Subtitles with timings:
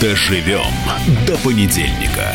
[0.00, 0.64] Доживем
[1.26, 2.34] до понедельника.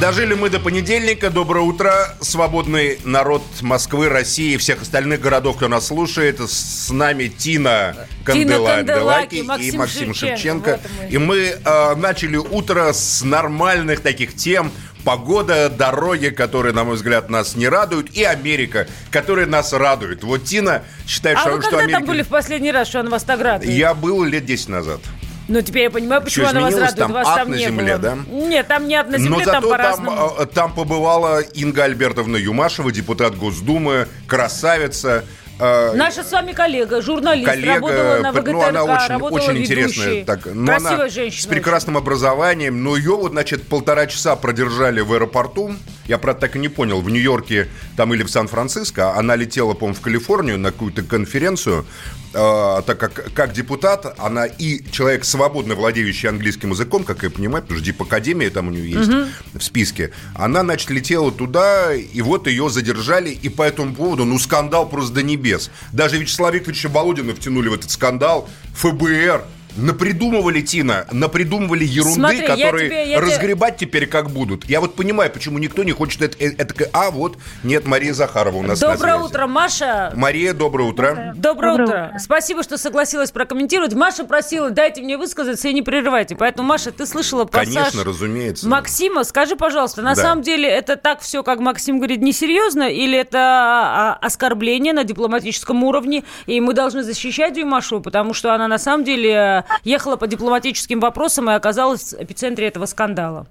[0.00, 1.30] Дожили мы до понедельника.
[1.30, 2.14] Доброе утро.
[2.20, 6.38] Свободный народ Москвы, России и всех остальных городов, кто нас слушает.
[6.40, 10.14] С нами Тина Канделаки и Максим Шевченко.
[10.14, 10.80] Шевченко.
[11.00, 14.70] Вот и мы э, начали утро с нормальных таких тем–
[15.04, 20.24] погода, дороги, которые, на мой взгляд, нас не радуют, и Америка, которая нас радует.
[20.24, 21.98] Вот Тина считает, а что, вы когда Америка...
[21.98, 23.70] там были в последний раз, что она вас так радует?
[23.70, 25.00] Я был лет 10 назад.
[25.46, 26.96] Ну, теперь я понимаю, почему Что, она вас радует.
[26.96, 28.16] там вас ад там на не земле, было.
[28.16, 28.18] да?
[28.30, 32.36] Нет, там не ад на земле, Но там зато там, э, там побывала Инга Альбертовна
[32.36, 35.24] Юмашева, депутат Госдумы, красавица.
[35.58, 39.58] Э, Наша с вами коллега, журналист, коллега, работала на ВГТРК, ну, она очень, работала очень
[39.58, 40.24] интересная.
[40.24, 41.42] Так, ну, Красивая она женщина.
[41.42, 42.82] С прекрасным образованием.
[42.82, 45.74] Но ее вот, значит, полтора часа продержали в аэропорту.
[46.06, 49.14] Я, правда, так и не понял, в Нью-Йорке там или в Сан-Франциско.
[49.14, 51.86] Она летела, по-моему, в Калифорнию на какую-то конференцию.
[52.34, 57.62] Э, так как, как депутат, она и человек, свободно владеющий английским языком, как я понимаю,
[57.62, 59.10] потому что Дипакадемия там у нее есть
[59.54, 60.10] в списке.
[60.34, 65.14] Она, значит, летела туда, и вот ее задержали, и по этому поводу, ну, скандал просто
[65.14, 65.43] до небес.
[65.92, 68.48] Даже Вячеслава Викторовича Володина втянули в этот скандал.
[68.74, 69.44] ФБР,
[69.76, 74.64] Напридумывали, Тина, напридумывали ерунды, Смотри, я которые тебе- я тебе- разгребать теперь как будут.
[74.66, 78.56] Я вот понимаю, почему никто не хочет это, э, это- А, вот, нет, Мария Захарова
[78.58, 79.24] у нас на Доброе связи.
[79.26, 80.12] утро, Маша.
[80.14, 81.08] Мария, доброе утро.
[81.08, 81.84] Доброе, Доброе утро.
[81.84, 82.12] утро.
[82.20, 83.94] Спасибо, что согласилась прокомментировать.
[83.94, 86.36] Маша просила, дайте мне высказаться и не прерывайте.
[86.36, 88.68] Поэтому, Маша, ты слышала пассаж Конечно, разумеется.
[88.68, 89.24] Максима.
[89.24, 90.22] Скажи, пожалуйста, на Да.
[90.22, 92.84] самом деле это так все, как Максим говорит, несерьезно?
[92.84, 96.24] Или это а, оскорбление на дипломатическом уровне?
[96.46, 101.50] И мы должны защищать Дюймашу, потому что она на самом деле ехала по дипломатическим вопросам
[101.50, 103.46] и оказалась в эпицентре этого скандала.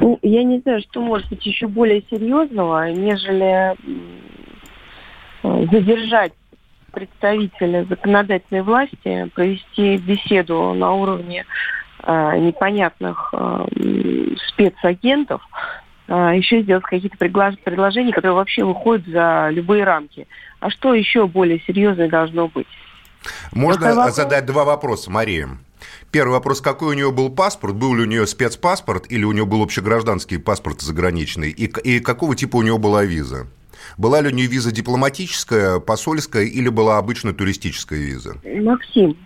[0.00, 3.74] Ну, я не знаю, что может быть еще более серьезного, нежели
[5.42, 6.32] задержать
[6.92, 11.44] представителя законодательной власти, провести беседу на уровне
[12.02, 13.66] э, непонятных э,
[14.48, 15.42] спецагентов,
[16.08, 20.26] э, еще сделать какие-то предложения, которые вообще выходят за любые рамки.
[20.60, 22.66] А что еще более серьезное должно быть?
[23.52, 24.16] Можно вопрос?
[24.16, 25.48] задать два вопроса, Мария.
[26.10, 27.74] Первый вопрос, какой у нее был паспорт?
[27.74, 31.50] Был ли у нее спецпаспорт или у нее был общегражданский паспорт заграничный?
[31.50, 33.46] И, и какого типа у нее была виза?
[33.96, 38.36] Была ли у нее виза дипломатическая, посольская или была обычно туристическая виза?
[38.44, 39.16] Максим,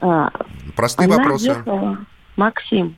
[0.00, 0.30] а,
[0.76, 1.46] Простые она вопросы.
[1.48, 1.98] ехала,
[2.36, 2.96] Максим,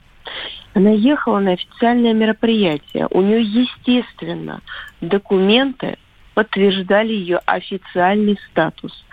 [0.75, 3.06] она ехала на официальное мероприятие.
[3.11, 4.61] У нее, естественно,
[5.01, 5.99] документы
[6.34, 9.05] подтверждали ее официальный статус.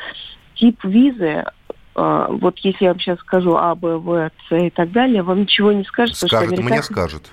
[0.62, 1.44] Тип визы,
[1.96, 5.42] э, вот если я вам сейчас скажу А, Б, В, С и так далее, вам
[5.42, 7.32] ничего не скажет, Скажет, что мне американцы- скажет.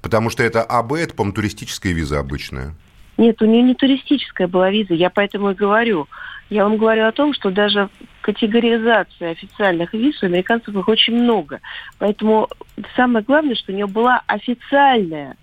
[0.00, 2.74] Потому что это АБ, это, по-моему, туристическая виза обычная.
[3.18, 6.08] Нет, у нее не туристическая была виза, я поэтому и говорю.
[6.48, 7.90] Я вам говорю о том, что даже
[8.22, 11.60] категоризации официальных виз у американцев их очень много.
[11.98, 12.48] Поэтому
[12.96, 15.36] самое главное, что у нее была официальная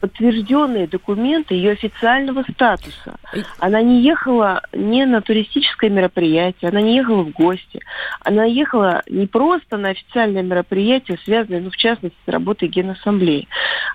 [0.00, 3.16] подтвержденные документы ее официального статуса.
[3.58, 7.80] Она не ехала не на туристическое мероприятие, она не ехала в гости.
[8.20, 13.48] Она ехала не просто на официальное мероприятие, связанное, ну, в частности, с работой Генассамблеи.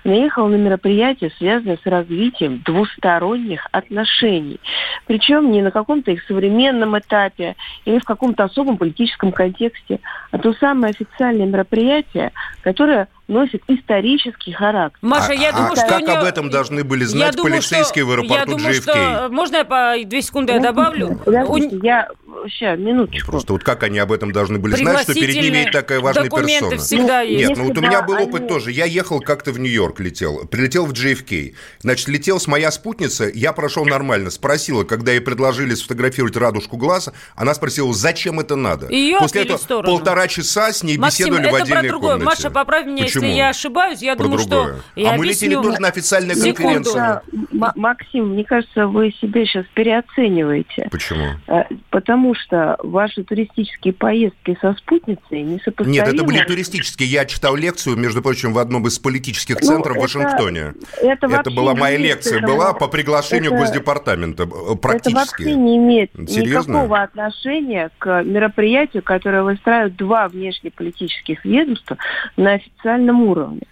[0.04, 4.60] Она ехала на мероприятие, связанное с развитием двусторонних отношений.
[5.06, 10.00] Причем не на каком-то их современном этапе или в каком-то особом политическом контексте,
[10.30, 12.32] а то самое официальное мероприятие,
[12.62, 14.98] которое носит исторический характер.
[15.02, 17.36] Маша, я А- думаю, а что как у неё- об этом должны были Я знать
[17.36, 18.80] думаю, полицейские что- в аэропорту я думаю, JFK?
[18.82, 21.20] что- Можно я по две секунды я добавлю?
[21.24, 22.08] Подождите, У- я...
[22.48, 23.30] Сейчас, минуточку.
[23.30, 26.24] Просто вот как они об этом должны были знать, что перед ними Пригласительные такая важная
[26.24, 26.82] документы персона?
[26.82, 27.48] всегда Ну, есть.
[27.48, 28.72] Нет, ну вот у меня бы был опыт они- тоже.
[28.72, 30.44] Я ехал как-то в Нью-Йорк, летел.
[30.46, 31.54] Прилетел в JFK.
[31.80, 34.30] Значит, летел с моя спутница, я прошел нормально.
[34.30, 38.88] Спросила, когда ей предложили сфотографировать радужку глаза, она спросила, зачем это надо?
[38.88, 42.24] Её После этого полтора часа с ней Максим, беседовали в отдельной комнате.
[42.24, 43.26] Маша, поправь меня, Почему?
[43.26, 44.02] если я ошибаюсь.
[44.02, 44.74] Я Про думаю, другое.
[44.76, 45.00] что...
[45.00, 46.94] Я а мы летели тоже на конференции.
[46.94, 50.88] Да, М- Максим, мне кажется, вы себя сейчас переоцениваете.
[50.90, 51.26] Почему?
[51.48, 55.92] Э, Потому что ваши туристические поездки со спутницей несопоставимы.
[55.94, 57.08] Нет, это были туристические.
[57.08, 60.74] Я читал лекцию, между прочим, в одном из политических Ну, центров в это- Вашингтоне.
[61.00, 64.46] Это, Это вообще была моя не лекция, к этому- была по приглашению это- Госдепартамента, э,
[64.46, 65.14] Это практически.
[65.42, 66.72] вообще не имеет Серьезно?
[66.72, 71.96] никакого отношения к мероприятию, которое выстраивают два внешнеполитических ведомства
[72.36, 73.62] на официальном уровне.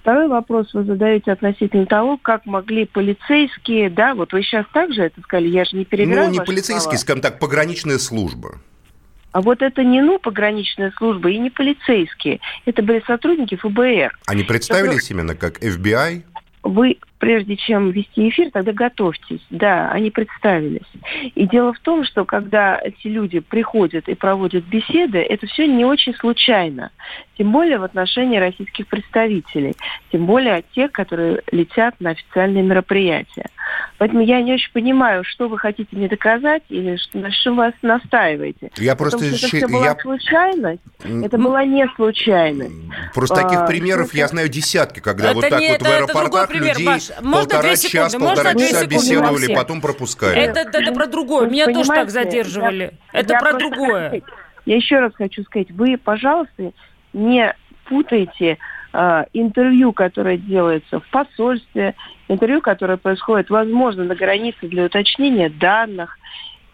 [0.00, 5.20] Второй вопрос вы задаете относительно того, как могли полицейские, да, вот вы сейчас также это
[5.22, 6.96] сказали, я же не перебираю Ну, не полицейские, слова.
[6.96, 8.60] скажем так, пограничная служба.
[9.32, 14.16] А вот это не ну пограничная служба и не полицейские, это были сотрудники ФБР.
[14.26, 16.22] Они представились именно как FBI?
[16.66, 19.44] Вы, прежде чем вести эфир, тогда готовьтесь.
[19.50, 20.86] Да, они представились.
[21.34, 25.84] И дело в том, что когда эти люди приходят и проводят беседы, это все не
[25.84, 26.90] очень случайно.
[27.38, 29.74] Тем более в отношении российских представителей.
[30.10, 33.46] Тем более тех, которые летят на официальные мероприятия.
[33.98, 38.70] Поэтому я не очень понимаю, что вы хотите мне доказать или на чем вас настаиваете.
[38.76, 39.18] Я просто...
[39.18, 39.96] Потому что это была я...
[39.96, 40.82] случайность.
[41.02, 42.74] Это была не случайность.
[43.14, 45.88] Просто таких а, примеров я знаю десятки, когда это вот так не, вот это, в
[45.88, 47.08] аэропортах пример, людей Маш.
[47.22, 50.40] полтора часа, полтора часа беседовали, потом пропускали.
[50.40, 51.48] Это, это, это про другое.
[51.48, 52.94] Меня тоже так задерживали.
[53.12, 54.22] Я, это я про другое.
[54.66, 56.72] Я еще раз хочу сказать, вы, пожалуйста,
[57.12, 57.54] не
[57.88, 58.58] путайте
[59.32, 61.94] интервью, которое делается в посольстве,
[62.28, 66.18] интервью, которое происходит, возможно, на границе для уточнения данных,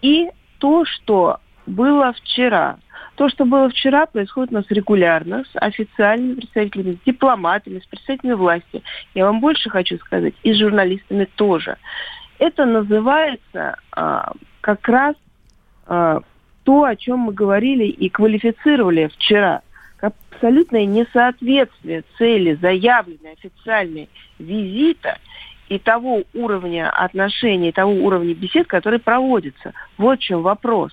[0.02, 2.78] и то, что было вчера.
[3.16, 8.34] То, что было вчера, происходит у нас регулярно с официальными представителями, с дипломатами, с представителями
[8.34, 8.82] власти.
[9.14, 11.76] Я вам больше хочу сказать, и с журналистами тоже.
[12.38, 15.14] Это называется а, как раз
[15.86, 16.20] а,
[16.64, 19.62] то, о чем мы говорили и квалифицировали вчера.
[20.02, 24.08] Абсолютное несоответствие цели заявленной официальной
[24.40, 25.18] визита
[25.68, 29.72] и того уровня отношений, того уровня бесед, который проводится.
[29.98, 30.92] Вот в чем вопрос.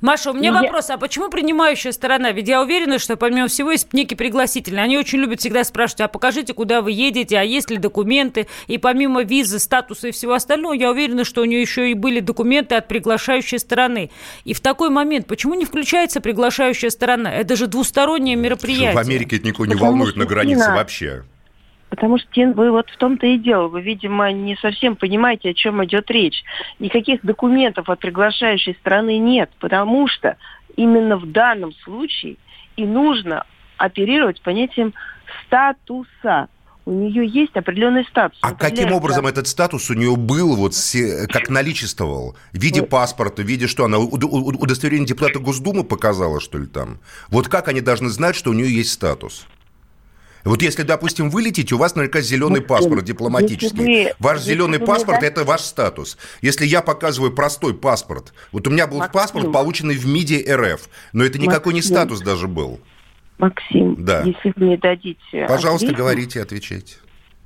[0.00, 0.62] Маша, у меня я...
[0.62, 2.32] вопрос, а почему принимающая сторона?
[2.32, 4.82] Ведь я уверена, что помимо всего есть некий пригласительный.
[4.82, 8.48] Они очень любят всегда спрашивать, а покажите, куда вы едете, а есть ли документы.
[8.66, 12.20] И помимо визы, статуса и всего остального, я уверена, что у нее еще и были
[12.20, 14.10] документы от приглашающей стороны.
[14.44, 17.32] И в такой момент, почему не включается приглашающая сторона?
[17.32, 18.92] Это же двустороннее мероприятие.
[18.92, 21.22] В Америке это никого не волнует на границе вообще.
[21.90, 23.68] Потому что вы вот в том-то и дело.
[23.68, 26.44] Вы, видимо, не совсем понимаете, о чем идет речь.
[26.78, 30.36] Никаких документов от приглашающей страны нет, потому что
[30.76, 32.36] именно в данном случае
[32.76, 33.44] и нужно
[33.78, 34.92] оперировать понятием
[35.46, 36.48] статуса.
[36.84, 38.38] У нее есть определенный статус.
[38.40, 40.74] А каким образом этот статус у нее был, вот
[41.30, 42.34] как наличествовал?
[42.52, 43.84] В виде паспорта, в виде что?
[43.84, 46.98] Она удостоверение депутата Госдумы показала, что ли, там?
[47.28, 49.46] Вот как они должны знать, что у нее есть статус?
[50.48, 54.14] Вот если, допустим, вы летите, у вас наверняка зеленый паспорт дипломатический.
[54.18, 56.16] Ваш зеленый паспорт– это ваш статус.
[56.40, 61.24] Если я показываю простой паспорт, вот у меня был паспорт, полученный в МИДе РФ, но
[61.24, 62.80] это никакой не статус даже был.
[63.36, 64.22] Максим, да.
[64.22, 66.96] если вы мне дадите Пожалуйста, ответить, говорите, отвечайте.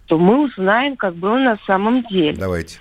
[0.06, 2.34] То мы узнаем, как было на самом деле.
[2.34, 2.78] Давайте.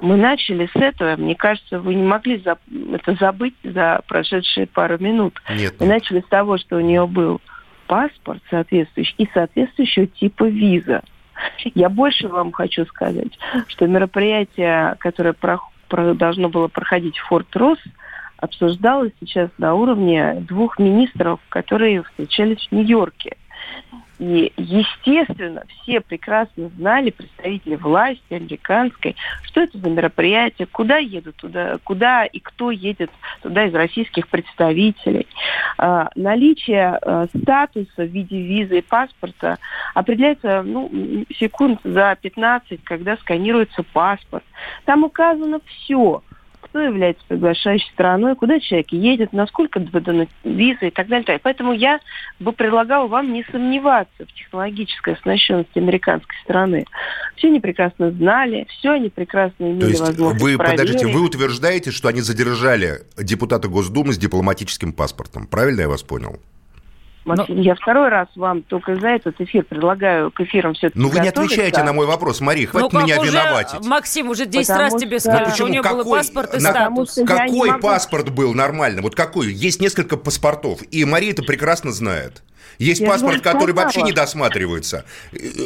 [0.00, 1.14] Мы начали с этого.
[1.16, 2.58] Мне кажется, вы не могли за...
[2.92, 5.40] это забыть за прошедшие пару минут.
[5.50, 5.74] Нет.
[5.78, 5.94] Мы нет.
[5.94, 7.40] начали с того, что у нее был
[7.86, 11.02] паспорт соответствующий и соответствующего типа виза.
[11.74, 13.38] Я больше вам хочу сказать,
[13.68, 17.78] что мероприятие, которое про, про, должно было проходить в Форт Росс,
[18.38, 23.36] обсуждалось сейчас на уровне двух министров, которые встречались в Нью-Йорке.
[24.18, 31.78] И, естественно, все прекрасно знали, представители власти американской, что это за мероприятие, куда едут туда,
[31.84, 33.10] куда и кто едет
[33.42, 35.26] туда из российских представителей.
[35.76, 39.58] А, наличие а, статуса в виде визы и паспорта
[39.94, 40.90] определяется ну,
[41.38, 44.44] секунд за 15, когда сканируется паспорт.
[44.86, 46.22] Там указано все–
[46.66, 51.40] кто является приглашающей стороной, куда человек едет, насколько выдана виза и так далее.
[51.42, 52.00] Поэтому я
[52.40, 56.84] бы предлагала вам не сомневаться в технологической оснащенности американской страны.
[57.36, 60.80] Все они прекрасно знали, все они прекрасно имели То есть возможность вы, проверить.
[60.80, 65.46] подождите, вы утверждаете, что они задержали депутата Госдумы с дипломатическим паспортом.
[65.46, 66.40] Правильно я вас понял?
[67.26, 67.62] Максим, Но...
[67.62, 71.28] я второй раз вам только за этот эфир предлагаю к эфирам все-таки Ну, вы не
[71.28, 73.84] отвечаете на мой вопрос, Мария, хватит ну, меня уже, виноватить.
[73.84, 75.00] Максим уже 10 Потому раз что...
[75.00, 76.70] тебе сказал, ну, что у него какой, был паспорт и на...
[76.70, 77.18] статус.
[77.26, 77.82] Какой могу...
[77.82, 79.02] паспорт был нормально?
[79.02, 79.52] Вот какой?
[79.52, 82.44] Есть несколько паспортов, и Мария это прекрасно знает.
[82.78, 83.84] Есть я паспорт, который сказала.
[83.84, 85.04] вообще не досматривается.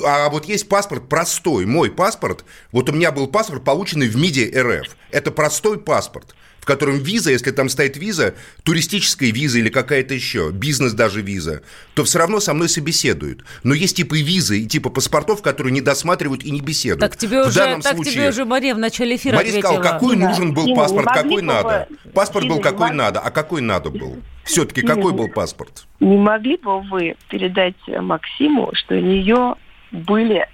[0.04, 1.66] А вот есть паспорт простой.
[1.66, 4.96] Мой паспорт, вот у меня был паспорт, полученный в МИДе РФ.
[5.10, 10.50] Это простой паспорт в котором виза, если там стоит виза, туристическая виза или какая-то еще,
[10.52, 11.62] бизнес даже виза,
[11.94, 13.44] то все равно со мной собеседуют.
[13.62, 17.00] Но есть типы визы и типа паспортов, которые не досматривают и не беседуют.
[17.00, 19.80] Так тебе, в уже, данном так случае, тебе уже Мария в начале эфира Мария ответила.
[19.80, 20.28] сказала, какой да.
[20.28, 21.88] нужен был паспорт, какой надо.
[22.12, 24.18] Паспорт был какой надо, а какой надо был.
[24.44, 25.86] Все-таки какой был паспорт?
[26.00, 29.54] Не могли бы вы передать Максиму, что у нее
[29.92, 30.48] были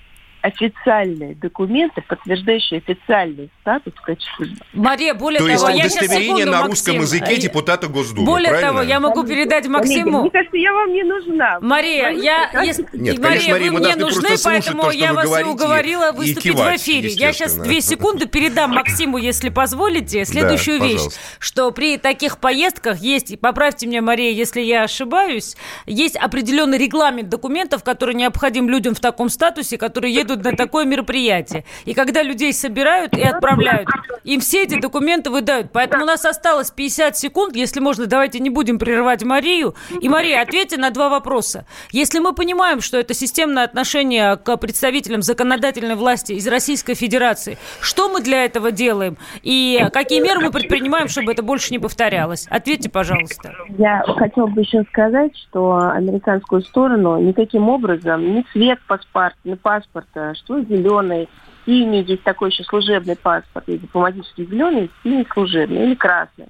[0.47, 4.49] официальные документы, подтверждающие официальный статус в качестве...
[4.73, 5.71] Мария, более То того...
[5.71, 7.19] есть удостоверение секунду, на русском Максим.
[7.19, 8.71] языке депутата Госдумы, Более правильно?
[8.71, 10.21] того, я могу передать Максиму...
[10.21, 11.59] Мне кажется, я вам не нужна.
[11.61, 12.63] Мария, я...
[12.63, 12.87] Если...
[12.93, 16.83] Нет, конечно, Мария, вы мне нужны, поэтому то, я вас говорите, уговорила выступить кивать, в
[16.83, 17.09] эфире.
[17.09, 20.95] Я сейчас две секунды передам Максиму, если позволите, следующую да, вещь.
[20.95, 21.21] Пожалуйста.
[21.41, 27.83] Что при таких поездках есть, поправьте меня, Мария, если я ошибаюсь, есть определенный регламент документов,
[27.83, 31.65] который необходим людям в таком статусе, которые едут едут на такое мероприятие.
[31.85, 33.89] И когда людей собирают и отправляют,
[34.25, 35.71] им все эти документы выдают.
[35.73, 37.57] Поэтому у нас осталось 50 секунд.
[37.57, 39.75] Если можно, давайте не будем прерывать Марию.
[40.01, 41.67] И, Мария, ответьте на два вопроса.
[41.91, 48.09] Если мы понимаем, что это системное отношение к представителям законодательной власти из Российской Федерации, что
[48.09, 49.17] мы для этого делаем?
[49.43, 52.47] И какие меры мы предпринимаем, чтобы это больше не повторялось?
[52.51, 53.55] Ответьте, пожалуйста.
[53.79, 60.26] Я хотела бы еще сказать, что американскую сторону никаким образом ни цвет паспорта, ни паспорта,
[60.35, 61.29] что зеленый,
[61.65, 66.47] синий, есть такой еще служебный паспорт, есть дипломатический зеленый, синий служебный или красный.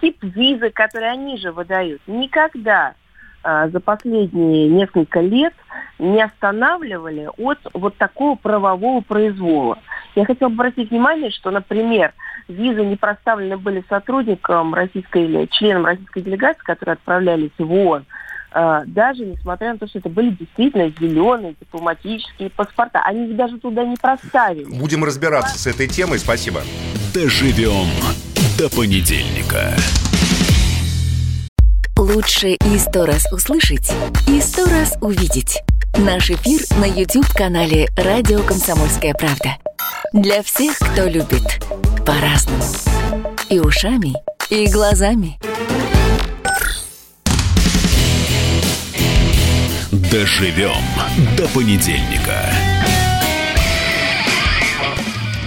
[0.00, 2.94] Тип визы, который они же выдают, никогда
[3.42, 5.54] а, за последние несколько лет
[6.00, 9.78] не останавливали от вот такого правового произвола.
[10.16, 12.12] Я хотела обратить внимание, что, например,
[12.48, 18.04] визы не проставлены были сотрудникам российской или членам российской делегации, которые отправлялись в ООН,
[18.86, 23.02] даже несмотря на то, что это были действительно зеленые дипломатические паспорта.
[23.04, 24.64] Они их даже туда не проставили.
[24.64, 26.18] Будем разбираться с этой темой.
[26.18, 26.62] Спасибо.
[27.12, 27.88] Доживем
[28.58, 29.74] до понедельника.
[31.98, 33.92] Лучше и сто раз услышать,
[34.28, 35.62] и сто раз увидеть.
[35.98, 39.56] Наш эфир на YouTube-канале «Радио Комсомольская правда».
[40.12, 41.62] Для всех, кто любит
[42.06, 42.62] по-разному.
[43.48, 44.14] И ушами,
[44.50, 45.38] и глазами.
[49.92, 50.82] Доживем
[51.36, 52.75] до понедельника.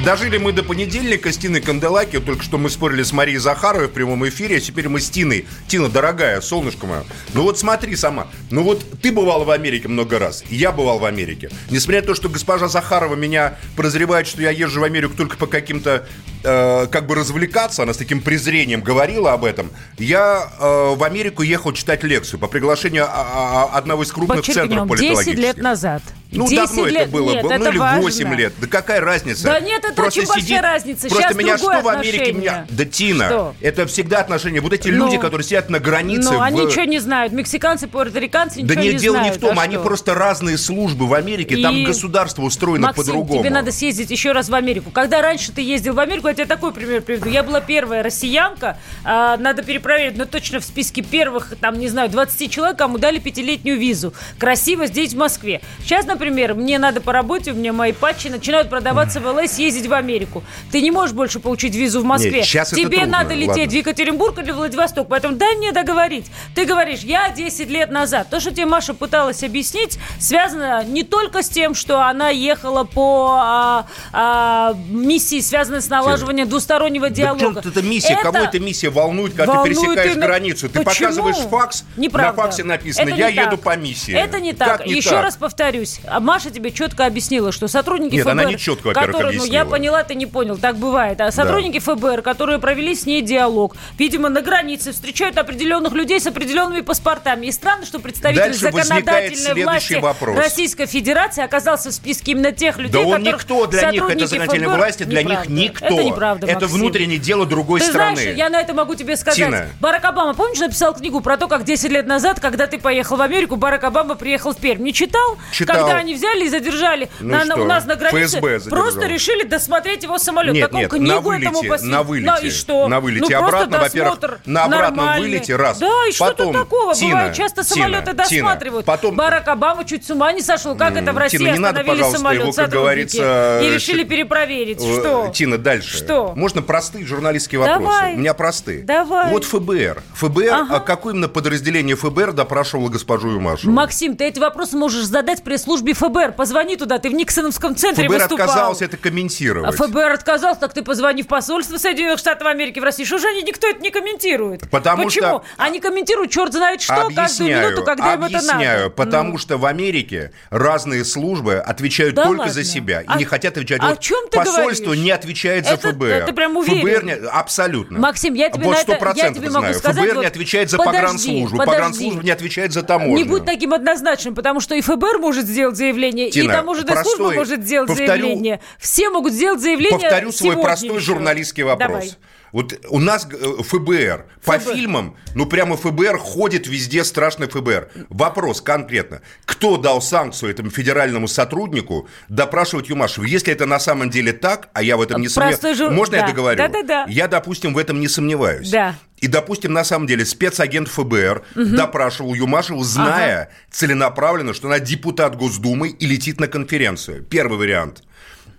[0.05, 2.19] Дожили мы до понедельника с Тиной Канделаки.
[2.19, 5.45] Только что мы спорили с Марией Захаровой в прямом эфире, а теперь мы с Тиной.
[5.67, 7.03] Тина, дорогая, солнышко мое.
[7.33, 8.27] Ну вот смотри сама.
[8.49, 11.49] Ну вот ты бывала в Америке много раз, и я бывал в Америке.
[11.69, 15.47] Несмотря на то, что госпожа Захарова меня подозревает, что я езжу в Америку только по
[15.47, 16.07] каким-то
[16.43, 19.69] э, как бы развлекаться, она с таким презрением говорила об этом.
[19.97, 24.69] Я э, в Америку ехал читать лекцию по приглашению а, а, одного из крупных Подчеркнем,
[24.69, 25.35] центров политологических.
[25.35, 26.01] 10 лет назад.
[26.31, 27.01] Ну, 10 давно лет.
[27.03, 28.01] это было, Нет, ну это или важно.
[28.01, 28.53] 8 лет.
[28.59, 29.43] Да какая разница?
[29.45, 31.07] Да нет, это очень большая разница.
[31.07, 32.33] Просто Сейчас меня что в Америке отношение.
[32.33, 32.67] меня...
[32.69, 33.55] Да, Тина, Что?
[33.61, 34.61] это всегда отношения.
[34.61, 36.31] Вот эти Ну, люди, которые сидят на границе...
[36.31, 37.33] Но в- они ничего не знают.
[37.33, 39.33] Мексиканцы, пуэрториканцы Да ничего нет, не дело знают.
[39.33, 39.83] не в том, А они что?
[39.83, 43.41] просто разные службы в Америке, там И- государство устроено Максим, по-другому.
[43.41, 44.91] тебе надо съездить еще раз в Америку.
[44.91, 47.27] Когда раньше ты ездил в Америку, я тебе такой пример приведу.
[47.27, 52.09] Я была первая россиянка, а, надо перепроверить, но точно в списке первых, там, не знаю,
[52.09, 54.13] 20 человек, кому дали пятилетнюю визу.
[54.37, 55.61] Красиво здесь, в Москве.
[55.83, 59.87] Сейчас, например, мне надо по работе, у меня мои патчи начинают продаваться в ЛА, съездить
[59.87, 60.43] в Америку.
[60.71, 62.39] Ты не можешь больше получить визу в Москве.
[62.41, 63.65] Нет, это Тебе трудно, надо лететь ладно.
[63.65, 65.07] в Екатеринбург или Владивосток.
[65.07, 66.25] Поэтому дай мне договорить.
[66.55, 68.29] Ты говоришь, я 10 лет назад.
[68.29, 73.37] То, что тебе Маша пыталась объяснить, связано не только с тем, что она ехала по
[73.39, 77.61] а, а, миссии, связанной с налаживанием двустороннего Да диалога.
[77.61, 80.69] причем это миссия, кого эта миссия волнует, когда волнует ты пересекаешь именно- границу?
[80.69, 81.09] Ты Почему?
[81.09, 82.35] показываешь факс, Неправда.
[82.37, 83.61] на факсе написано, Это я еду так.
[83.61, 84.13] по миссии.
[84.13, 84.79] Это не так.
[84.79, 85.23] Как не Еще так?
[85.23, 85.99] раз повторюсь.
[86.11, 88.31] А Маша тебе четко объяснила, что сотрудники Нет, ФБР...
[88.31, 90.57] она не четко, которые, Ну, я поняла, ты не понял.
[90.57, 91.21] Так бывает.
[91.21, 96.27] А сотрудники ФБР, которые провели с ней диалог, видимо, на границе встречают определенных людей с
[96.27, 97.47] определенными паспортами.
[97.47, 100.37] И странно, что представитель Дальше законодательной власти вопрос.
[100.37, 104.27] Российской Федерации оказался в списке именно тех людей, Да он которых никто для них, это
[104.27, 104.77] ФБР...
[104.77, 105.51] власти, для Неправда.
[105.51, 105.85] них никто.
[105.85, 106.77] Это неправда, Это Максим.
[106.79, 108.15] внутреннее дело другой Ты страны.
[108.17, 109.37] знаешь, я на это могу тебе сказать.
[109.37, 109.67] Тина.
[109.79, 113.21] Барак Обама, помнишь, написал книгу про то, как 10 лет назад, когда ты поехал в
[113.21, 114.81] Америку, Барак Обама приехал в Пермь.
[114.83, 115.37] Не читал?
[115.51, 115.75] Читал.
[115.87, 117.61] Когда они взяли и задержали Ну на- что?
[117.61, 118.39] у нас на границе,
[118.69, 120.53] просто решили досмотреть его самолет.
[120.53, 122.87] Нет, нет, книгу на вылете, этому на вылете, Да, и что?
[122.87, 123.37] на вылете.
[123.37, 125.27] Ну, Обратно, во-первых, на обратном нормальный.
[125.29, 125.79] вылете раз.
[125.79, 126.93] Да, и что Потом, тут такого?
[126.95, 128.85] Тина, Бывает, часто Тина, самолеты Тина, досматривают.
[128.85, 130.75] потом- Барак Обама чуть с ума не сошел.
[130.75, 134.07] Как это в России Тина, не надо, остановили самолет его, как говорится, и решили ш-
[134.09, 134.77] перепроверить.
[134.81, 135.31] Э, Что?
[135.33, 135.97] Тина, дальше.
[135.97, 136.33] Что?
[136.35, 137.81] Можно простые журналистские вопросы?
[137.83, 138.13] Давай.
[138.15, 138.81] У меня простые.
[138.83, 139.29] Давай.
[139.31, 140.01] Вот ФБР.
[140.15, 140.75] ФБР, Ага.
[140.75, 143.71] а какое именно подразделение ФБР допрашивало госпожу Юмашеву?
[143.71, 146.33] Максим, ты эти вопросы можешь задать пресс-службе ФБР.
[146.33, 148.45] Позвони туда, ты в Никсоновском центре ФБР выступал.
[148.45, 149.75] отказался это А комментировать.
[149.75, 153.03] ФБР отказался, так ты позвони в посольство Соединенных Штатов Америки в России.
[153.03, 154.69] Что же они, никто это не комментирует?
[154.69, 155.27] Потому Почему?
[155.27, 158.89] что- Они комментируют черт знает что каждую объясняю, минуту, когда им это объясняю, надо.
[158.91, 159.37] потому Ну.
[159.37, 162.53] что в Америке разные службы отвечают Да только ладно?
[162.53, 163.81] за себя и А- не хотят отвечать.
[163.81, 165.03] о Вот чем ты посольство говоришь?
[165.03, 166.25] не отвечает за Это- ФБР.
[166.27, 166.81] ты прям уверен?
[166.81, 167.99] ФБР не, абсолютно.
[167.99, 169.73] Максим, я тебе вот на это- я 100% тебе могу знаю.
[169.75, 171.71] сказать, ФБР вот не отвечает за подожди, погранслужбу, подожди.
[171.77, 173.15] погранслужба не отвечает за таможню.
[173.15, 177.17] Не будь таким однозначным, потому что и ФБР может сделать заявление, Тина, и таможенная служба
[177.23, 178.59] простой- может сделать повторю- заявление.
[178.77, 181.89] Все могут сделать заявление Повторю свой простой журналистский вопрос.
[181.89, 182.11] Давай.
[182.51, 184.73] Вот у нас э, ФБР, по ФБР.
[184.73, 187.89] фильмам, ну прямо ФБР ходит везде страшный ФБР.
[188.09, 189.21] Вопрос конкретно.
[189.45, 193.25] Кто дал санкцию этому федеральному сотруднику допрашивать Юмашева?
[193.25, 195.77] Если это на самом деле так, а я в этом не сомневаюсь.
[195.77, 196.27] жур- Можно я да.
[196.27, 196.57] договорю?
[196.57, 197.05] Да-да-да.
[197.09, 198.69] Я, допустим, в этом не сомневаюсь.
[198.71, 198.95] Да.
[199.17, 205.89] И, допустим, на самом деле спецагент ФБР допрашивал Юмашеву, зная целенаправленно, что она депутат Госдумы
[205.89, 207.23] и летит на конференцию.
[207.23, 208.03] Первый вариант.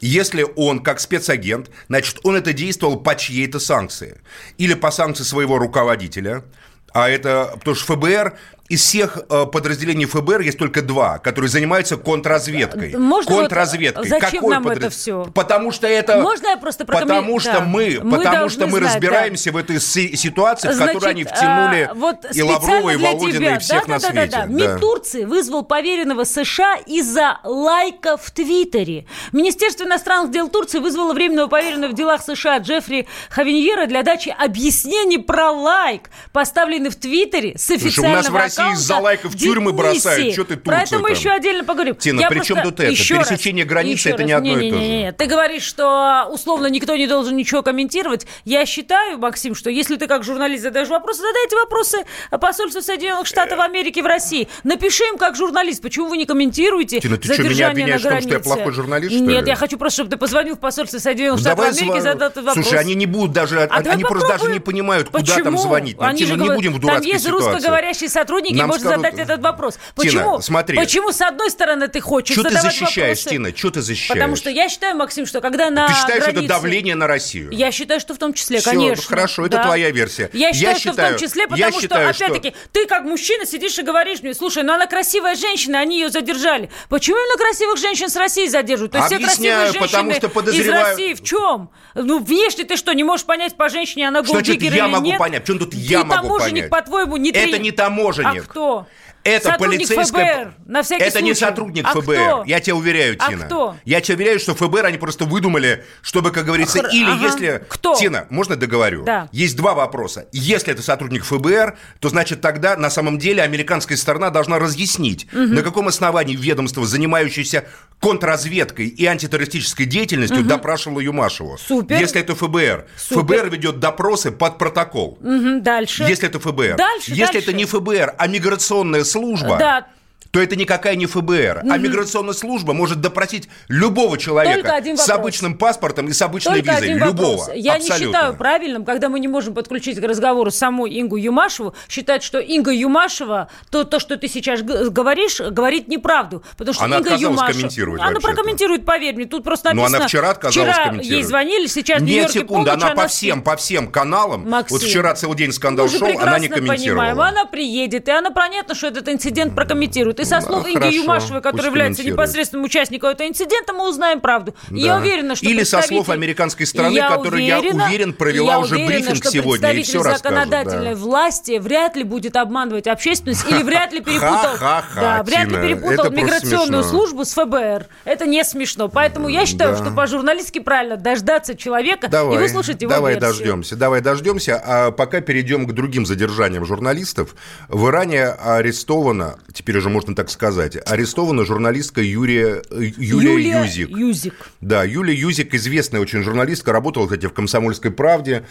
[0.01, 4.21] Если он как спецагент, значит, он это действовал по чьей-то санкции.
[4.59, 6.45] Или по санкции своего руководителя.
[6.93, 8.37] А это, потому что ФБР,
[8.71, 12.95] из всех э, подразделений ФБР есть только два, которые занимаются контрразведкой.
[12.97, 14.09] Можно вот контрразведкой.
[14.09, 15.25] зачем Какой нам это подраз- всё?
[15.35, 16.19] Потому что это...
[16.23, 17.61] Можно я просто Потому что да.
[17.61, 18.95] мы, Мы потому что мы знать, да.
[18.95, 22.97] разбираемся в этой си- ситуации, в Значит, которую они втянули а, вот и Лаврова, и
[22.97, 23.57] Володина, тебя.
[23.57, 24.27] и всех да, на да, свете.
[24.31, 24.53] Да, да, да.
[24.53, 29.05] МИД Турции вызвал поверенного США из-за лайка в Твиттере.
[29.33, 35.19] Министерство иностранных дел Турции вызвало временного поверенного в делах США Джеффри Хавиньера для дачи объяснений
[35.19, 38.37] про лайк, поставленный в Твиттере с Слушай, официального в
[38.69, 39.77] России из-за лайков тюрьмы Дениси.
[39.83, 40.35] бросают.
[40.35, 41.17] Чё ты Про это мы там?
[41.19, 41.95] еще отдельно поговорим.
[41.97, 42.91] Тина, Я при чем тут это?
[42.91, 44.27] еще раз, Пересечение границы еще это раз.
[44.27, 45.15] не одно и то же.
[45.19, 48.27] Ты говоришь, что условно никто не должен ничего комментировать.
[48.45, 51.99] Я считаю, Максим, что если ты как журналист задаешь вопросы, задайте вопросы
[52.41, 54.49] посольству Соединенных Штатов Америки в России.
[54.65, 58.09] Напиши им как журналист, почему вы не комментируете Тина, ты что, меня на обвиняешь в
[58.09, 59.49] том, что я плохой журналист, что Нет, ли?
[59.49, 62.29] я хочу просто, чтобы ты позвонил в посольство Соединенных Ну, Штатов давай Америки и задал
[62.29, 62.65] этот вопрос.
[62.67, 65.97] Слушай, они не будут даже, А они просто даже не понимают, куда там звонить.
[66.01, 67.47] Ну, Тина, не будем в Там дурацкой есть ситуации.
[67.51, 69.75] русскоговорящие сотрудники, Нам можно скажут- задать этот вопрос.
[69.75, 70.41] Тина, Почему?
[70.41, 70.77] смотри.
[70.77, 73.29] Почему с одной стороны ты хочешь Что ты защищаешь, вопросы?
[73.31, 73.57] Тина?
[73.57, 74.19] Что ты защищаешь?
[74.19, 77.07] Потому что я считаю, Максим, что когда на Ты считаешь, что это границе- давление на
[77.07, 77.51] Россию?
[77.53, 79.05] Я считаю, что в том числе, Всё, конечно.
[79.07, 79.65] хорошо, это Да.
[79.65, 80.31] твоя версия.
[80.33, 82.87] Я Я считаю, что считаю- в том числе, я потому что, считаю, что- опять-таки, ты
[82.87, 86.71] как мужчина сидишь и говоришь мне, слушай, ну она красивая женщина, они ее задержали.
[86.89, 88.93] Почему именно красивых женщин с России задерживают?
[88.93, 91.71] То есть все Объясняю, красивые потому что подозреваю- из России в чем?
[91.95, 94.93] Ну, внешне ты что, не можешь понять по женщине, она Что значит голдиггер я или
[94.93, 95.19] могу нет?
[95.19, 95.45] понять?
[95.45, 96.71] Причем тут Ты я могу таможенник, понять?
[96.71, 98.30] по-твоему, не Это три- не таможенник.
[98.31, 98.87] А кто?
[99.23, 100.45] Это Сотрудник полицейская...
[100.45, 101.41] ФБР, на всякий Это не случай.
[101.51, 102.15] сотрудник А ФБР.
[102.15, 102.45] кто?
[102.47, 103.45] Я тебя уверяю, А Тина.
[103.45, 103.77] кто?
[103.85, 107.27] Я тебя уверяю, что ФБР они просто выдумали, чтобы, как говорится, Хр- или ага.
[107.27, 107.65] если...
[107.69, 107.95] Кто?
[107.97, 109.05] Тина, можно договорю?
[109.05, 109.29] Да.
[109.33, 110.27] Есть два вопроса.
[110.33, 115.63] Если это сотрудник ФБР, то значит тогда на самом деле американская сторона должна разъяснить, на
[115.63, 117.65] каком основании ведомство, занимающееся
[118.01, 121.59] контрразведкой и антитеррористической деятельностью, допрашивало Юмашеву.
[121.59, 121.99] Супер.
[121.99, 122.87] Если это ФБР.
[122.97, 123.41] Супер.
[123.43, 125.19] ФБР ведет допросы под протокол.
[125.21, 126.05] Мгм, Дальше.
[126.05, 126.77] Если это ФБР.
[126.77, 127.39] Дальше, Если дальше.
[127.39, 129.87] это не ФБР, а миграционная служба, Да.
[130.31, 131.65] То это никакая не ФБР.
[131.71, 136.95] А миграционная служба может допросить любого человека с обычным паспортом и с обычной Только визой.
[136.95, 137.11] Любого.
[137.11, 137.51] вопрос.
[137.55, 138.05] Я Абсолютно.
[138.05, 142.39] не считаю правильным, когда мы не можем подключить к разговору саму Ингу Юмашеву, считать, что
[142.39, 146.43] Инга Юмашева, то, то что ты сейчас говоришь, говорит неправду.
[146.57, 148.05] Потому что Она Инга Юмашева...
[148.05, 149.27] Она прокомментирует, поверь мне.
[149.27, 149.99] Тут просто Но написано...
[149.99, 151.23] она вчера отказалась вчера комментировать.
[151.23, 154.49] ей звонили, сейчас Нет, секунду, полночь, она по всем, по всем каналам.
[154.49, 157.05] Максим, вот вчера целый день скандал шел, она не комментировала.
[157.05, 160.20] понимаем, она приедет, и она понятно, что этот инцидент прокомментирует.
[160.21, 164.55] И со слов Инги Юмашевой, которая является непосредственным участником этого инцидента, мы узнаем правду.
[164.71, 164.77] Да.
[164.77, 168.53] я уверена, что Или со слов представитель- американской стороны, Я которая, я уверена- уверен, провела
[168.53, 171.01] я уже уверена, брифинг что сегодня и представитель все законодательной да.
[171.01, 176.85] власти вряд ли будет обманывать общественность или вряд ли перепутал, да, вряд ли перепутал миграционную
[176.85, 177.87] службу с ФБР.
[178.05, 178.89] Это не смешно.
[178.89, 184.61] Поэтому я считаю, что по-журналистски правильно дождаться человека и выслушать его давай дождемся, давай дождемся.
[184.65, 187.35] А пока перейдем к другим задержаниям журналистов.
[187.69, 193.89] В Иране арестована, теперь уже можно так сказать, арестована журналистка Юрия, э, Юлия, Юлия Юзик.
[193.91, 194.35] Юзик.
[194.61, 198.45] Да, Юлия Юзик, известная очень журналистка, работала, кстати, в «Комсомольской правде».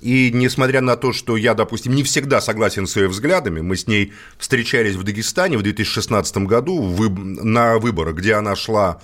[0.00, 3.86] И несмотря на то, что я, допустим, не всегда согласен с ее взглядами, мы с
[3.86, 9.00] ней встречались в Дагестане в 2016 году на выборах, где она шла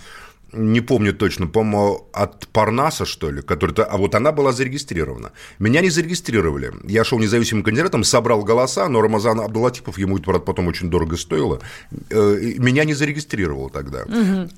[0.53, 5.33] не помню точно, по-моему, от Парнаса, что ли, который а вот она была зарегистрирована.
[5.59, 6.73] Меня не зарегистрировали.
[6.85, 11.17] Я шел независимым кандидатом, собрал голоса, но Рамазан Абдулатипов, ему это, правда, потом очень дорого
[11.17, 11.61] стоило,
[12.11, 14.05] э, меня не зарегистрировал тогда.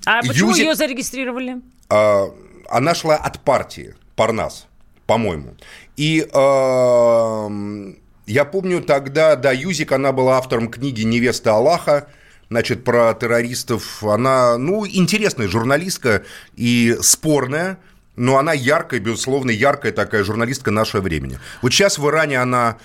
[0.06, 1.60] А почему Юзик- ее зарегистрировали?
[1.88, 2.26] А,
[2.68, 4.66] она шла от партии Парнас,
[5.06, 5.54] по-моему.
[5.96, 12.08] И эм, я помню тогда, да, Юзик, она была автором книги «Невеста Аллаха»,
[12.54, 14.04] значит, про террористов.
[14.04, 16.22] Она, ну, интересная журналистка
[16.54, 17.78] и спорная,
[18.14, 21.40] но она яркая, безусловно, яркая такая журналистка нашего времени.
[21.62, 22.76] Вот сейчас в Иране она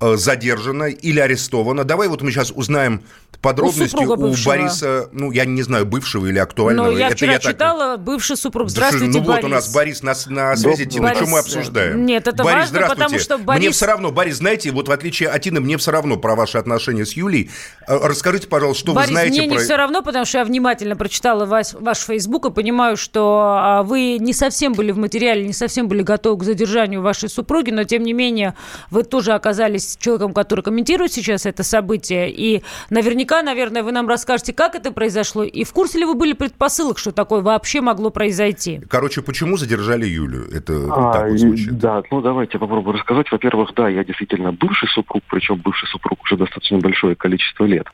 [0.00, 1.84] задержана или арестована.
[1.84, 3.02] Давай вот мы сейчас узнаем
[3.40, 4.34] подробности У у.
[4.44, 6.90] Бориса, ну, я не знаю, бывшего или актуального.
[6.90, 8.70] Но я Это вчера так- читала, бывший супруг.
[8.70, 9.42] Здравствуйте, ну Борис.
[9.42, 12.06] вот у нас Борис на, на связи, Тина, что мы Борис, обсуждаем?
[12.06, 15.28] нет, это Борис, важно, потому что Мне Борис- все равно, Борис, знаете, вот в отличие
[15.28, 17.50] от Тины, мне все равно про ваши отношения с Юлей.
[17.86, 19.58] Э, Расскажите, пожалуйста, что Борис, вы знаете мне про...
[19.58, 23.82] не все равно, потому что я внимательно прочитала ваш, ваш Facebook и понимаю, что а,
[23.82, 27.84] вы не совсем были в материале, не совсем были готовы к задержанию вашей супруги, но
[27.84, 28.54] тем не менее
[28.90, 32.30] вы тоже оказались человеком, который комментирует сейчас это событие.
[32.30, 36.32] И наверняка, наверное, вы нам расскажете, как это произошло, и в курсе ли вы были
[36.32, 38.80] предпосылок, что такое вообще могло произойти?
[38.88, 40.46] Короче, почему задержали Юлю?
[40.52, 41.78] Это А, так вот и- звучит.
[41.78, 43.30] да, ну давайте попробую рассказать.
[43.30, 47.86] Во-первых, да, я действительно бывший супруг, причем бывший супруг уже достаточно большое количество лет.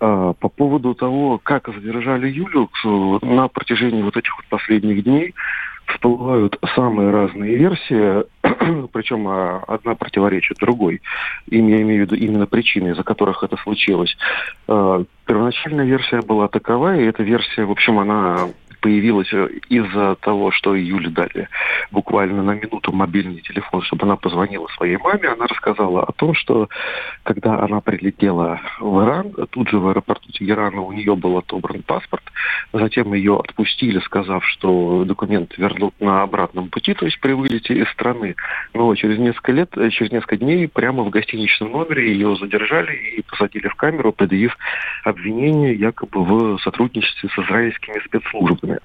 [0.00, 2.70] А, по поводу того, как задержали Юлю,
[3.22, 5.34] на протяжении вот этих вот последних дней
[5.86, 8.24] всплывают самые разные версии,
[8.92, 11.00] причем а, одна противоречит другой.
[11.48, 14.16] Им я имею в виду именно причины, из-за которых это случилось.
[14.68, 18.48] А, Первоначальная версия была такова, и эта версия, в общем, она
[18.86, 21.48] появилась э, из-за того, что Юле дали
[21.90, 25.28] буквально на минуту мобильный телефон, чтобы она позвонила своей маме.
[25.28, 26.68] Она рассказала о том, что
[27.24, 32.22] когда она прилетела в Иран, тут же в аэропорту Тегерана у нее был отобран паспорт,
[32.72, 37.88] затем ее отпустили, сказав, что документ вернут на обратном пути, то есть при вылете из
[37.88, 38.36] страны.
[38.72, 43.22] Но через несколько лет, э, через несколько дней прямо в гостиничном номере ее задержали и
[43.22, 44.56] посадили в камеру, предъявив
[45.02, 48.75] обвинение якобы в сотрудничестве с израильскими спецслужбами.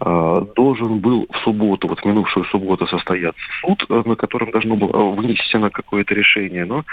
[0.00, 4.76] А, Должен был в субботу, вот в минувшую субботу состояться суд, э, на котором должно
[4.76, 6.84] было вынесено какое-то решение, но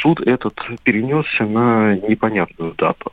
[0.00, 3.12] суд этот перенесся на непонятную дату.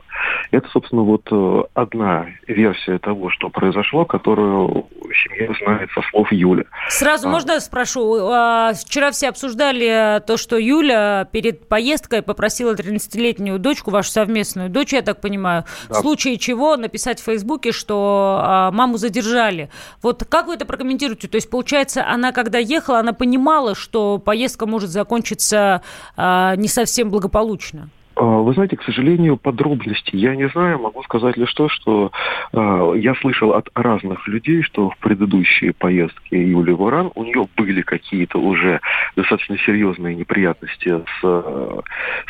[0.50, 6.64] Это, собственно, вот э, одна версия того, что произошло, которую семья знает со слов Юли.
[6.88, 7.30] Сразу А.
[7.30, 8.18] можно я спрошу?
[8.30, 14.92] А, Вчера все обсуждали то, что Юля перед поездкой попросила 13-летнюю дочку, вашу совместную дочь,
[14.92, 16.00] я так понимаю, в Да.
[16.00, 19.70] случае чего написать в Фейсбуке, что а, маму задержали.
[20.02, 21.28] Вот как вы это прокомментируете?
[21.28, 25.82] То есть, получается, она, когда ехала, она понимала, что поездка может закончиться
[26.16, 27.90] а, не совсем благополучно?
[28.18, 30.80] А, Вы знаете, к сожалению, подробностей я не знаю.
[30.80, 32.10] Могу сказать лишь то, что
[32.52, 37.46] э, я слышал от разных людей, что в предыдущие поездки Юли в Иран у нее
[37.56, 38.80] были какие-то уже
[39.14, 41.80] достаточно серьезные неприятности с э,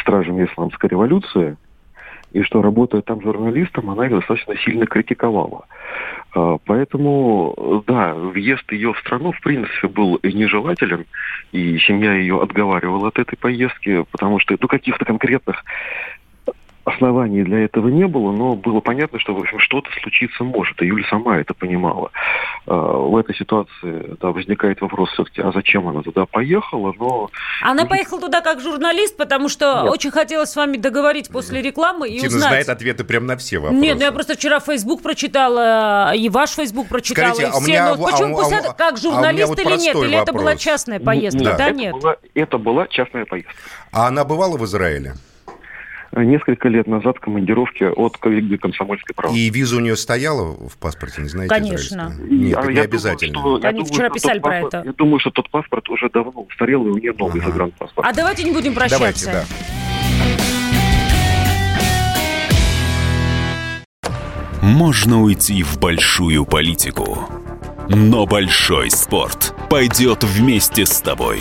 [0.02, 1.56] стражами исламской революции.
[2.32, 5.66] И что, работая там журналистом, она их достаточно сильно критиковала.
[6.34, 11.06] А, Поэтому, да, въезд ее в страну, в принципе, был нежелателен,
[11.52, 15.64] и семья ее отговаривала от этой поездки, потому что, ну, каких-то конкретных
[16.98, 20.86] оснований для этого не было, но было понятно, что, в общем, что-то случиться может, и
[20.86, 22.10] Юля сама это понимала.
[22.66, 27.30] А, В этой ситуации, да, возникает вопрос все-таки, а зачем она туда поехала, но...
[27.62, 29.92] Она Ну, поехала туда как журналист, потому что Нет.
[29.92, 32.42] очень хотелось с вами договорить после рекламы и Тина узнать.
[32.48, 33.80] знает ответы прям на все вопросы.
[33.80, 37.60] Нет, ну я просто вчера Facebook прочитала, и ваш Facebook прочитала, Скажите, и а у
[37.60, 37.70] все.
[37.70, 39.96] меня но в- почему а пусть а а как журналист вот или нет?
[39.96, 40.60] Или это была вопрос.
[40.62, 41.42] частная поездка?
[41.44, 41.92] Нет, Да, это нет.
[41.94, 43.52] Была, это была частная поездка.
[43.92, 45.14] А она бывала в Израиле?
[46.16, 49.38] Несколько лет назад в командировке от коллеги комсомольской правды.
[49.38, 51.54] И виза у нее стояла в паспорте, не знаете?
[51.54, 52.12] Конечно.
[52.16, 52.28] израильская?
[52.36, 53.38] Нет, А это я не думаю, обязательно.
[53.40, 54.86] что- я Они думаю, вчера что писали про паспорт- это.
[54.86, 57.50] Я думаю, что тот паспорт уже давно устарел, и у нее новый Ага.
[57.50, 58.08] загранпаспорт.
[58.08, 59.32] А давайте не будем Давайте, прощаться.
[59.32, 59.44] да.
[64.62, 67.28] Можно уйти в большую политику,
[67.88, 71.40] но большой спорт пойдет вместе с тобой.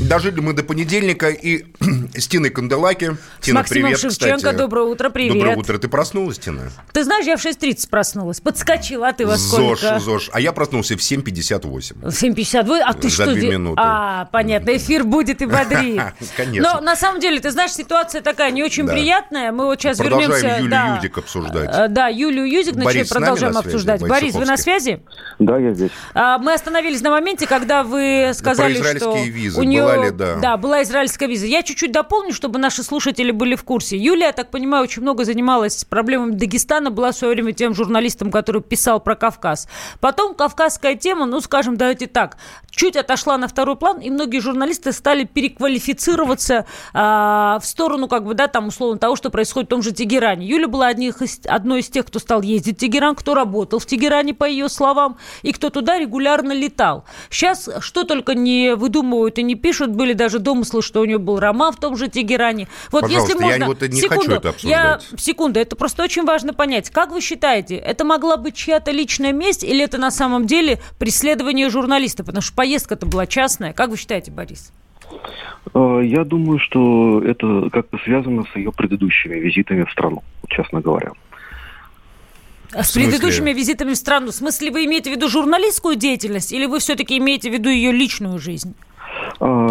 [0.00, 1.64] Дожили мы до понедельника и
[2.16, 3.16] с Тиной Канделаки.
[3.40, 4.36] Тина, Максимом привет, Шевченко.
[4.36, 4.56] кстати.
[4.56, 5.34] Доброе утро, привет.
[5.34, 5.78] Доброе утро.
[5.78, 6.70] Ты проснулась, Тина?
[6.92, 8.40] Ты знаешь, я в 6.30 проснулась.
[8.40, 9.98] Подскочила, а ты во ЗОЖ, сколько?
[10.00, 10.30] ЗОЖ.
[10.32, 11.94] А я проснулся в 7.58.
[12.00, 12.66] В 7.50.
[12.66, 13.32] Вы- А ты За что?
[13.34, 13.80] две минуты.
[13.84, 14.76] А, понятно.
[14.76, 16.00] Эфир будет и бодрит.
[16.36, 16.74] Конечно.
[16.74, 18.92] Но на самом деле, ты знаешь, ситуация такая не очень Да.
[18.92, 19.52] приятная.
[19.52, 20.58] Мы вот сейчас Продолжаем вернемся...
[20.60, 20.96] Юлю да.
[20.96, 21.70] Юдик обсуждать.
[21.72, 23.74] Э, Да, Юлию Юзик Борис продолжаем на связи?
[23.74, 24.00] обсуждать.
[24.02, 25.00] Борис, вы на связи?
[25.38, 25.90] Да, я здесь.
[26.14, 29.60] А, Мы остановились на моменте, когда вы сказали, израильские что визы.
[29.60, 30.36] у нее Была ли, да.
[30.36, 31.46] да, была израильская виза.
[31.46, 33.96] Я чуть-чуть дополню, чтобы наши слушатели были в курсе.
[33.96, 38.30] Юлия, я так понимаю, очень много занималась проблемами Дагестана, была в свое время тем журналистом,
[38.30, 39.68] который писал про Кавказ.
[40.00, 42.36] Потом кавказская тема, ну, скажем, давайте так,
[42.70, 48.34] чуть отошла на второй план, и многие журналисты стали переквалифицироваться а, в сторону, как бы,
[48.34, 50.46] да, там, условно, того, что происходит в том же Тегеране.
[50.46, 53.86] Юля была одних из, одной из тех, кто стал ездить в Тегеран, кто работал в
[53.86, 57.04] Тегеране, по ее словам, и кто туда регулярно летал.
[57.28, 61.40] Сейчас что только не выдумывают и не пишут, были даже домыслы, что у нее был
[61.40, 62.68] роман в том же Тегеране.
[62.90, 65.06] Вот Пожалуйста, если можно, я вот не секунду, хочу это обсуждать.
[65.10, 66.90] Я, секунду, это просто очень важно понять.
[66.90, 71.70] Как вы считаете, это могла быть чья-то личная месть или это на самом деле преследование
[71.70, 72.24] журналиста?
[72.24, 73.72] Потому что поездка-то была частная.
[73.72, 74.72] Как вы считаете, Борис?
[75.74, 81.12] Э, я думаю, что это как-то связано с ее предыдущими визитами в страну, честно говоря.
[82.72, 84.30] А с предыдущими визитами в страну.
[84.30, 87.92] В смысле, вы имеете в виду журналистскую деятельность или вы все-таки имеете в виду ее
[87.92, 88.74] личную жизнь?
[89.40, 89.68] А,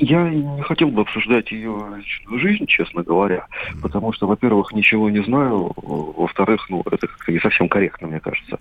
[0.00, 3.46] я не хотел бы обсуждать ее личную жизнь, честно говоря,
[3.82, 8.58] потому что, во-первых, ничего не знаю, во-вторых, ну, это как-то не совсем корректно, мне кажется.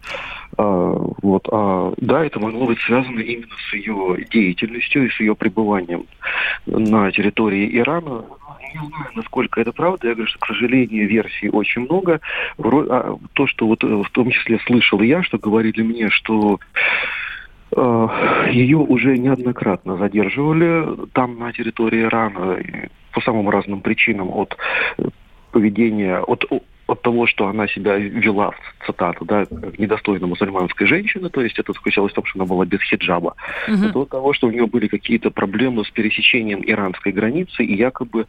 [0.57, 5.35] А, вот, а, да, это могло быть связано именно с ее деятельностью и с ее
[5.35, 6.05] пребыванием
[6.65, 8.25] на территории Ирана.
[8.73, 10.07] Не знаю, насколько это правда.
[10.07, 12.21] Я говорю, что, к сожалению, версий очень много.
[12.57, 17.20] То, что вот в том числе слышал я, что говорили мне, что Э,
[17.73, 22.60] Ее уже неоднократно задерживали там, на территории Ирана,
[23.13, 24.57] по самым разным причинам, от
[25.51, 26.45] поведения, от,
[26.88, 28.53] от того, что она себя вела,
[28.86, 32.65] цитата, да, как недостойно мусульманской женщины, то есть это заключалось в том, что она была
[32.65, 33.36] без хиджаба,
[33.67, 33.89] угу.
[33.93, 38.27] до того, что у нее были какие-то проблемы с пересечением иранской границы, и якобы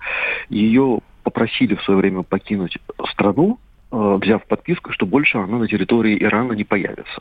[0.49, 2.79] ее попросили в свое время покинуть
[3.11, 7.21] страну, Э, взяв подписку, что больше она на территории Ирана не появится.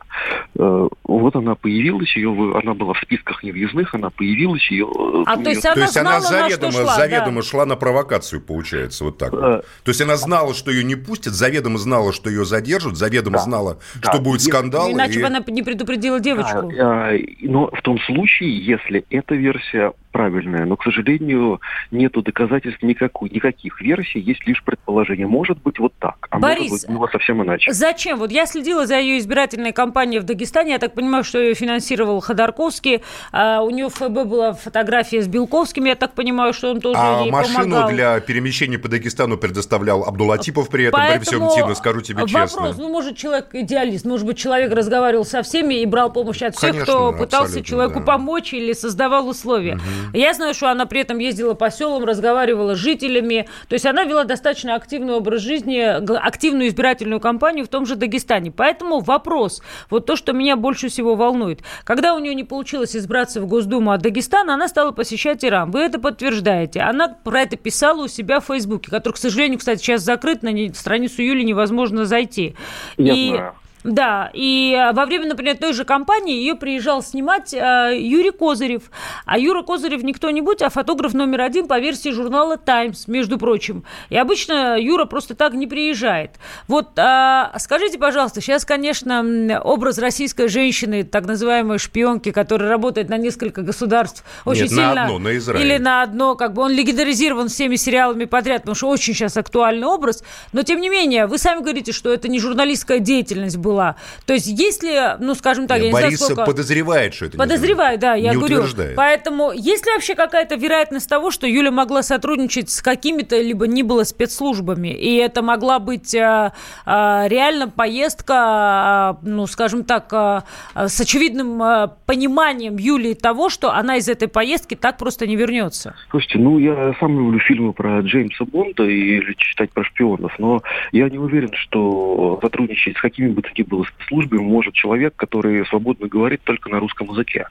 [0.57, 4.85] Э, вот она появилась, ее, она была в списках невъездных, она появилась, ее...
[4.85, 7.41] Э, а то есть она, то есть знала, она заведомо, шла, заведомо да.
[7.41, 9.33] шла на провокацию, получается, вот так.
[9.33, 9.65] Вот.
[9.83, 13.43] То есть она знала, что ее не пустят, заведомо знала, что ее задержат, заведомо да.
[13.43, 14.11] знала, да.
[14.11, 14.91] что будет скандал.
[14.91, 15.21] Иначе и...
[15.21, 16.71] бы она не предупредила девочку.
[16.71, 23.29] Да, но в том случае, если эта версия правильная, но, к сожалению, нету доказательств никакой,
[23.29, 25.27] никаких версий, есть лишь предположение.
[25.27, 27.71] Может быть вот так, а Борис, быть было совсем иначе.
[27.71, 28.19] Зачем?
[28.19, 32.19] Вот я следила за ее избирательной кампанией в Дагестане, я так понимаю, что ее финансировал
[32.19, 36.81] Ходорковский, а у нее в ФБ была фотография с Белковским, я так понимаю, что он
[36.81, 37.89] тоже а ей машину помогал.
[37.89, 42.73] для перемещения по Дагестану предоставлял Абдулатипов при этом, Поэтому всем Тину, скажу тебе вопрос, честно.
[42.77, 46.71] ну, может, человек идеалист, может быть, человек разговаривал со всеми и брал помощь от всех,
[46.71, 48.05] Конечно, кто пытался человеку да.
[48.05, 49.75] помочь или создавал условия.
[49.75, 50.17] Угу.
[50.17, 53.47] Я знаю, что она при этом ездила по селам, разговаривала с жителями.
[53.67, 56.03] То есть она вела достаточно активный образ жизни,
[56.51, 58.51] активную избирательную кампанию в том же Дагестане.
[58.51, 61.61] Поэтому вопрос, вот то, что меня больше всего волнует.
[61.85, 65.71] Когда у нее не получилось избраться в Госдуму от Дагестана, она стала посещать Иран.
[65.71, 66.81] Вы это подтверждаете.
[66.81, 70.51] Она про это писала у себя в Фейсбуке, который, к сожалению, кстати, сейчас закрыт, на
[70.73, 72.55] страницу Юли невозможно зайти.
[72.97, 73.29] Я и...
[73.29, 73.55] знаю.
[73.83, 78.83] Да, и э, во время, например, той же кампании ее приезжал снимать э, Юрий Козырев.
[79.25, 83.83] А Юра Козырев не кто-нибудь, а фотограф номер один по версии журнала «Таймс», между прочим.
[84.09, 86.31] И обычно Юра просто так не приезжает.
[86.67, 93.17] Вот э, скажите, пожалуйста, сейчас, конечно, образ российской женщины, так называемой шпионки, которая работает на
[93.17, 94.93] несколько государств, очень Нет, сильно...
[94.93, 95.65] на одно, на Израиль.
[95.65, 99.87] Или на одно, как бы он легендаризирован всеми сериалами подряд, потому что очень сейчас актуальный
[99.87, 100.23] образ.
[100.53, 103.95] Но, тем не менее, вы сами говорите, что это не журналистская деятельность была была.
[104.25, 106.51] То есть если, ну, скажем так, Нет, я не Борис знаю, сколько...
[106.51, 108.57] подозревает, что это Подозревает, да, я не говорю.
[108.57, 108.95] Утверждает.
[108.95, 113.83] Поэтому есть ли вообще какая-то вероятность того, что Юля могла сотрудничать с какими-то либо не
[113.83, 116.53] было спецслужбами, и это могла быть а,
[116.85, 120.43] а, реально поездка, а, ну, скажем так, а,
[120.75, 125.95] с очевидным а, пониманием Юлии того, что она из этой поездки так просто не вернется?
[126.09, 131.09] Слушайте, ну, я сам люблю фильмы про Джеймса Бонда или читать про шпионов, но я
[131.09, 136.41] не уверен, что сотрудничать с какими бы то было службе может человек, который свободно говорит
[136.43, 137.47] только на русском языке.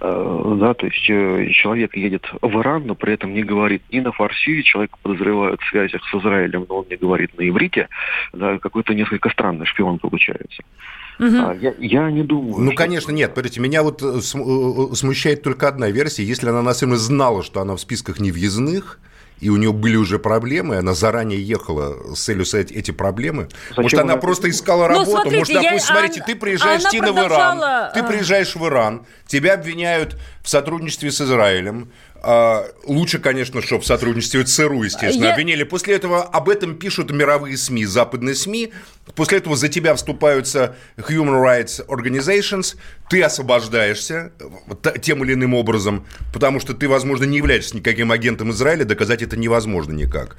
[0.00, 4.00] Э, да, то есть э, человек едет в Иран, но при этом не говорит ни
[4.00, 7.88] на фарси, человек подозревают в связях с Израилем, но он не говорит на иврите,
[8.32, 10.62] да, какой-то несколько странный шпион получается.
[11.18, 11.58] Угу.
[11.60, 12.58] Я, я не думаю.
[12.58, 12.76] Ну, что...
[12.76, 13.30] конечно, нет.
[13.32, 16.24] Смотрите, меня вот э, смущает только одна версия.
[16.24, 18.98] Если она на самом деле знала, что она в списках невъездных,
[19.40, 23.48] и у нее были уже проблемы, она заранее ехала с целью снять эти проблемы.
[23.70, 25.10] Зачем Может, она, она просто искала ну, работу.
[25.10, 27.54] смотрите, Может, допустим, я, смотрите, она, ты приезжаешь, Тина, продолжала...
[27.54, 31.90] в Иран, ты приезжаешь в Иран, тебя обвиняют в сотрудничестве с Израилем,
[32.26, 35.32] А, лучше, конечно, чтобы в сотрудничестве с ЦРУ, естественно, Я...
[35.34, 35.62] обвинили.
[35.64, 38.72] После этого об этом пишут мировые СМИ, западные СМИ.
[39.14, 42.76] После этого за тебя вступаются Human Rights Organizations.
[43.10, 44.32] Ты освобождаешься
[45.02, 49.36] тем или иным образом, потому что ты, возможно, не являешься никаким агентом Израиля, доказать это
[49.36, 50.38] невозможно никак.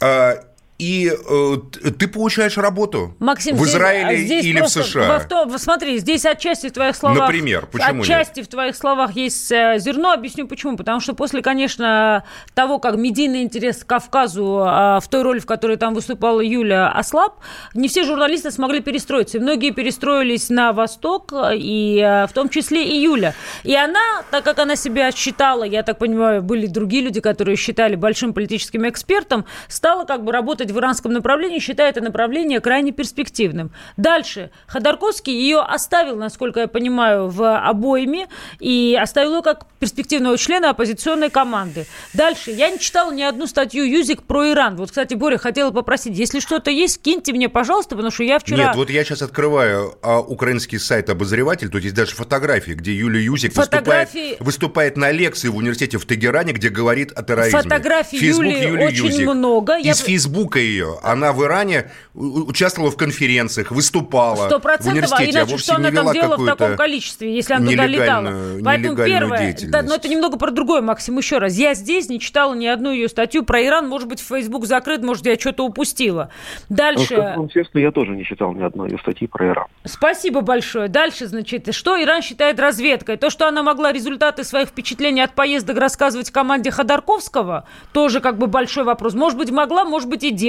[0.00, 0.42] А,
[0.78, 1.56] и э,
[1.98, 5.20] ты получаешь работу Максим, в Израиле здесь, здесь или в США.
[5.20, 7.20] В, в, смотри, здесь отчасти в твоих словах...
[7.20, 8.46] Например, почему Отчасти нет?
[8.46, 10.12] в твоих словах есть э, зерно.
[10.12, 10.76] Объясню почему.
[10.76, 15.46] Потому что после, конечно, того, как медийный интерес к Кавказу э, в той роли, в
[15.46, 17.40] которой там выступала Юля, ослаб,
[17.74, 19.38] не все журналисты смогли перестроиться.
[19.38, 23.34] И многие перестроились на восток, и э, в том числе и Юля.
[23.64, 27.94] И она, так как она себя считала, я так понимаю, были другие люди, которые считали
[27.96, 32.92] большим политическим экспертом, стала как бы работать работать в иранском направлении, считая это направление крайне
[32.92, 33.70] перспективным.
[33.96, 34.50] Дальше.
[34.66, 38.28] Ходорковский ее оставил, насколько я понимаю, в обойме
[38.60, 41.86] и оставил ее как перспективного члена оппозиционной команды.
[42.14, 42.50] Дальше.
[42.50, 44.76] Я не читала ни одну статью Юзик про Иран.
[44.76, 48.58] Вот, кстати, Боря, хотела попросить, если что-то есть, киньте мне, пожалуйста, потому что я вчера...
[48.58, 53.22] Нет, вот я сейчас открываю а, украинский сайт «Обозреватель», тут есть даже фотографии, где Юлия
[53.22, 54.18] Юзик Фотографии...
[54.18, 57.62] выступает, выступает на лекции в университете в Тегеране, где говорит о терроризме.
[57.62, 59.28] Фотографий Фейсбук Юлии, Юлии очень Юзик.
[59.28, 59.78] много.
[59.78, 59.94] Из я...
[59.94, 60.98] Фейсбука ее.
[61.02, 66.36] Она в Иране участвовала в конференциях, выступала Сто процентов, а иначе что она там делала
[66.36, 68.32] в таком количестве, если она туда летала?
[68.64, 71.54] Поэтому первое, да, но это немного про другое, Максим, еще раз.
[71.54, 75.26] Я здесь не читала ни одну ее статью про Иран, может быть, Facebook закрыт, может,
[75.26, 76.30] я что-то упустила.
[76.68, 77.34] Дальше...
[77.36, 79.66] Ну, честно, я тоже не читал ни одной ее статьи про Иран.
[79.84, 80.88] Спасибо большое.
[80.88, 83.16] Дальше, значит, что Иран считает разведкой?
[83.16, 88.46] То, что она могла результаты своих впечатлений от поездок рассказывать команде Ходорковского, тоже как бы
[88.46, 89.14] большой вопрос.
[89.14, 90.45] Может быть, могла, может быть, и делала.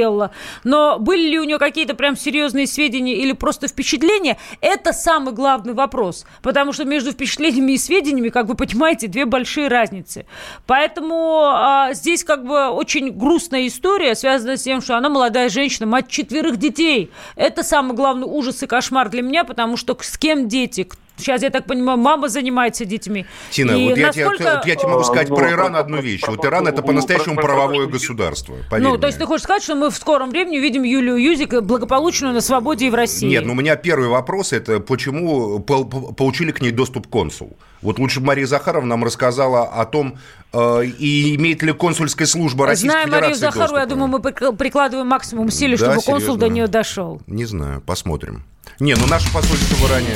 [0.64, 5.74] Но были ли у нее какие-то прям серьезные сведения или просто впечатления, это самый главный
[5.74, 6.26] вопрос.
[6.42, 10.26] Потому что между впечатлениями и сведениями, как вы понимаете, две большие разницы.
[10.66, 15.88] Поэтому а, здесь как бы очень грустная история, связанная с тем, что она молодая женщина,
[15.88, 17.12] мать четверых детей.
[17.36, 21.50] Это самый главный ужас и кошмар для меня, потому что с кем дети, Сейчас, я
[21.50, 23.26] так понимаю, мама занимается детьми.
[23.50, 24.44] Тина, и вот, насколько...
[24.44, 26.22] я тебе, я тебе могу сказать про Иран одну вещь.
[26.28, 28.56] Вот Иран это по-настоящему правовое государство.
[28.72, 28.98] Ну, мне.
[28.98, 32.42] то есть ты хочешь сказать, что мы в скором времени увидим Юлию Юзик благополучную на
[32.42, 33.28] свободе и в России?
[33.28, 37.58] Нет, ну у меня первый вопрос это почему получили к ней доступ консул?
[37.82, 40.18] Вот лучше бы Мария Захарова нам рассказала о том,
[40.54, 43.80] э, и имеет ли консульская служба Российской Зная Федерации Марию Захарову, доступ?
[43.80, 46.14] я думаю, мы прикладываем максимум усилий, да, чтобы серьезно?
[46.14, 47.22] консул до нее дошел.
[47.28, 48.46] Не знаю, посмотрим.
[48.80, 50.16] Не, ну наше посольство в Иране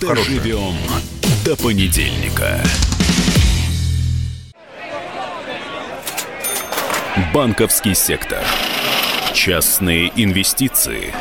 [0.00, 0.74] Доживем
[1.44, 2.62] до понедельника.
[7.34, 8.42] Банковский сектор.
[9.34, 11.14] Частные инвестиции.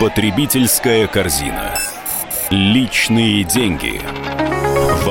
[0.00, 1.78] Потребительская корзина.
[2.50, 4.00] Личные деньги.